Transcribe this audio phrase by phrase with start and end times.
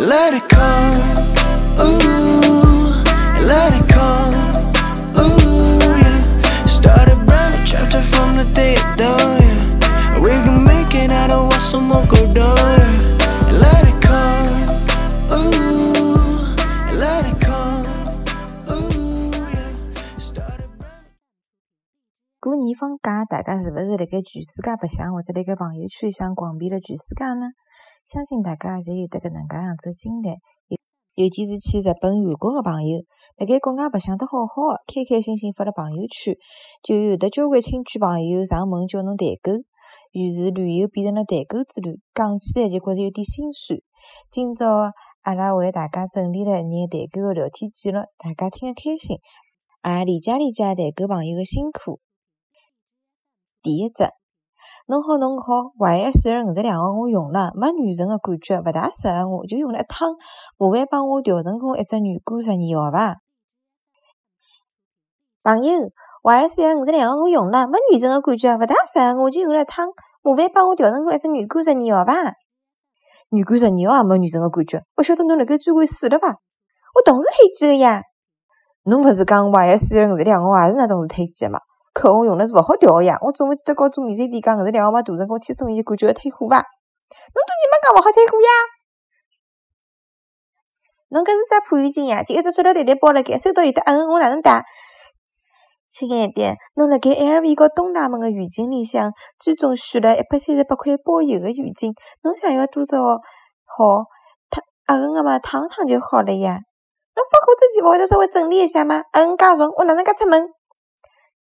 [0.00, 1.27] Let it come,
[22.78, 27.50] 放假，大家是勿是辣盖全世界白相，或者辣盖朋友圈想逛遍了全世界呢？
[28.06, 30.30] 相信大家侪有得搿能介样子的经历，
[30.70, 30.78] 尤
[31.18, 33.02] 尤其是去日本、韩国的朋友，
[33.36, 36.38] 辣盖国外白相得好好的，开开心心发了朋友圈，
[36.86, 39.58] 就有得交关亲戚朋友上门叫侬代购，
[40.14, 43.74] 于是旅游变成了代购之旅，讲起来就觉着有点心酸。
[44.30, 44.94] 今朝
[45.26, 49.18] 阿拉为大家整理了一眼代购的聊天记录，大家听个开心，
[49.82, 51.98] 也理解理解代购朋友的辛苦。
[53.62, 54.04] 第一只，
[54.86, 60.10] 侬好侬好，YS 二五十两号我用了，没女神的感觉，勿大适合我，就用了一趟，
[60.56, 63.16] 麻烦帮我调成功一只女官十二号伐？
[65.42, 65.72] 朋友
[66.22, 69.88] ，YS 二五十两号我用了，没女神的感觉，勿大适合我，就用了一趟，
[70.22, 72.34] 麻烦帮我调成功一只女官十二号伐？
[73.30, 76.28] 女官十二号也没女神的感觉，勿晓得侬辣盖专柜试了伐？
[76.94, 78.02] 我同事推荐的呀。
[78.84, 81.60] 侬勿是讲 YS 二五十两号也是㑚同事推荐的吗？
[81.98, 86.56] 口红用了是勿好调个呀，我总勿记得告做免税店讲五十两号嘛，涂成功千送伊，感觉要退货伐？
[86.58, 88.50] 侬自己没讲勿好退货呀？
[91.10, 92.22] 侬搿是啥破浴巾呀？
[92.22, 94.62] 就一只塑料袋袋包辣盖，收到有得嗯，我哪能戴？
[95.90, 102.98] 亲爱的，侬辣盖 LV 和东大门个浴巾里向，最终选了一百三十八块包邮个浴巾，侬想要多少
[103.64, 104.04] 好？
[104.50, 104.62] 烫
[105.02, 106.60] 嗯个嘛，烫烫就好了呀。
[107.16, 109.02] 侬发货之前勿会得稍微整理一下吗？
[109.12, 110.46] 嗯，介重，我哪能介出门？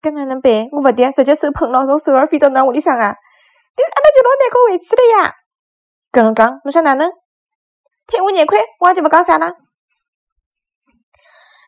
[0.00, 0.68] 搿哪能办？
[0.72, 3.14] 我勿对，直接手碰牢，从首尔飞到㑚屋里向啊！
[3.74, 5.32] 但是阿拉就老难过回去了呀。
[6.12, 7.10] 跟侬讲，侬想哪能？
[8.06, 9.52] 退我廿块，我也就勿讲啥了。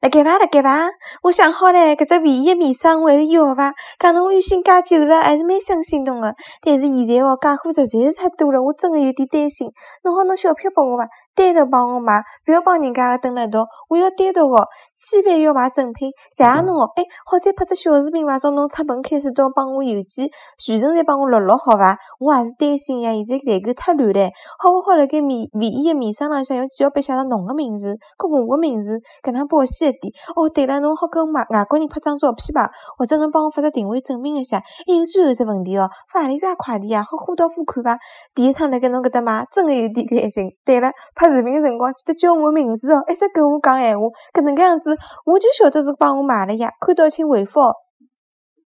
[0.01, 0.39] 辣盖伐？
[0.39, 0.89] 辣盖伐？
[1.25, 3.75] 我想好唻，搿只唯一的面霜我还是要伐？
[3.99, 6.35] 讲侬用心介久了，还是蛮相信侬的。
[6.63, 9.69] 但是现在哦，假货实在是太多了，我真的有点担心。
[10.05, 11.07] 侬好，侬小票拨我伐？
[11.35, 13.67] 单独帮我买，勿要帮人家个蹲辣一道。
[13.89, 16.11] 我要单独个，千万要买正品。
[16.33, 18.39] 谢谢侬哦，哎，好再拍只小视频伐？
[18.39, 21.97] 从侬出门开始到帮我邮寄，全程侪帮我录录好伐？
[22.19, 30.13] 我也是担心呀，现在代购太乱唻，好勿好辣盖面唯一个面霜浪向用记号笔写上侬个名字，跟我个名字，搿能保险一点。
[30.37, 32.71] 哦，对了，侬好跟外外国人拍张照片伐？
[32.99, 34.59] 或者侬帮我发只定位证明一下。
[34.87, 37.03] 还有最后一只问题哦，发何里家快递啊？
[37.03, 37.99] 好货到付款伐？
[38.35, 40.51] 第一趟辣盖侬搿搭买，真个有点担心。
[40.65, 40.91] 对了。
[41.21, 46.71] 拍视频个辰光记得叫我名字哦，一直跟我讲闲话，搿能介样子，我就晓得是帮我买了呀。
[46.81, 47.75] 看到请回复哦。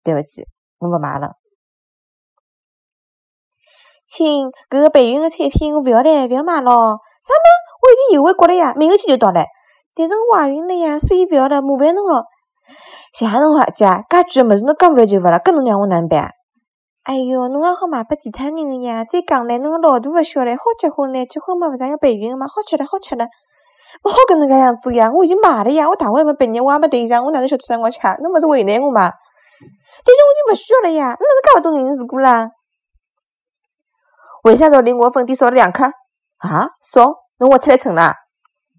[0.03, 0.45] 对勿起，
[0.79, 1.37] 我勿买了。
[4.07, 6.99] 亲，搿个备孕个产品我勿要唻，勿要买咯。
[7.23, 7.47] 啥么？
[7.81, 9.47] 我已经邮回国了呀，明后天就到了。
[9.97, 12.25] 但是我怀孕了呀，所以勿要了，麻烦侬了。
[13.15, 16.31] 谢谢侬啊，姐，介贵个物事侬讲勿要就勿了，搿侬让我哪能办？
[17.05, 19.05] 哎哟，侬也好卖拨其他人个呀！
[19.05, 23.27] 再讲唻，侬个老大勿小唻，好结婚唻，结婚嘛勿是要备孕个嘛，好吃了，好吃了，
[24.05, 25.11] 勿好搿能介样子个呀！
[25.13, 28.01] 我已经买了呀，我大学还没毕业，我也没对象，我哪能晓得啥辰光吃？
[28.23, 29.13] 侬勿是为难我嘛？
[30.03, 32.49] 但是我已经勿需要了呀，侬哪能介勿懂人事故啦？
[34.45, 35.85] 为啥道理我粉底少了两克？
[36.39, 37.13] 啊，少？
[37.37, 38.15] 侬挖出来称啦？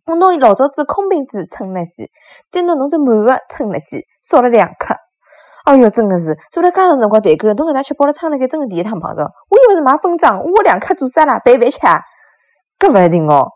[0.08, 2.10] 我拿伊老早子空瓶子称了记，
[2.52, 4.96] 再拿侬只满个称了记，少了两克。
[5.66, 9.24] 哎哟，真的是做了介长辰光代购了，侬搿能吃饱了撑辣盖，真个第一趟碰着。
[9.50, 11.40] 我以为是买分装，我两克做啥啦？
[11.40, 11.80] 白饭吃？
[12.78, 13.50] 搿勿一定哦。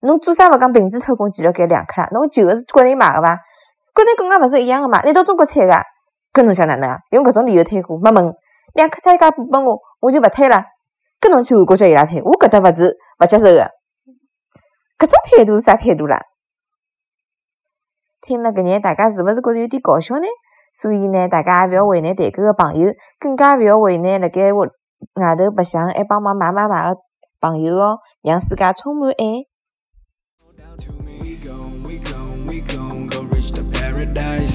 [0.00, 2.08] 侬做啥勿讲瓶子偷工减料改两克啦？
[2.10, 3.38] 侬旧个是国内买个伐？
[3.94, 5.00] 国内国外勿是一样个嘛？
[5.02, 5.74] 难道中国产个？
[6.32, 6.98] 搿侬想哪能啊？
[7.10, 8.34] 用搿种理由退货没门？
[8.74, 10.64] 两克差价补拨我，我就勿退了。
[11.20, 13.70] 搿侬去韩国叫伊拉退，我搿搭勿是勿接受个。
[14.98, 16.20] 搿种态度是啥态度啦？
[18.20, 20.26] 听了搿眼，大家是勿是觉着有点搞笑呢？
[20.74, 24.66] 所以呢，大家也勿要为难团购个朋友，更加勿要为难辣盖外
[25.14, 27.00] 外头白相还帮忙买买买个
[27.40, 29.46] 朋友哦，让世界充满爱。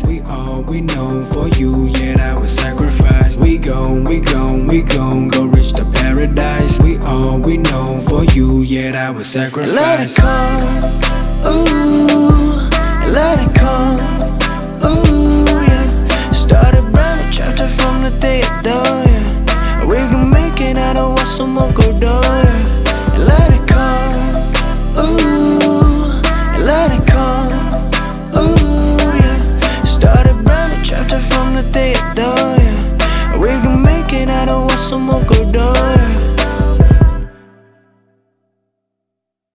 [0.05, 3.37] We we go all know for you, yeah, that was sacrifice.
[3.37, 6.79] We gon' we gon' we gon' go reach the paradise.
[6.81, 9.73] We all we know for you, yeah, that was sacrifice.
[9.73, 10.98] Let it come, ooh,
[20.77, 22.38] I don't want some more Gordon.